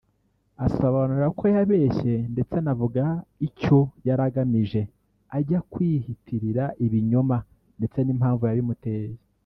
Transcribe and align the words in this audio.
asobanura 0.65 1.25
ko 1.37 1.43
yabeshye 1.55 2.13
ndetse 2.33 2.53
anavuga 2.61 3.03
icyo 3.47 3.77
yari 4.07 4.23
agamije 4.29 4.81
ajya 5.37 5.59
kwihitirira 5.71 6.63
ibinyoma 6.85 7.37
ndetse 7.77 7.99
n’impamvu 8.03 8.43
yabimuteye 8.45 9.15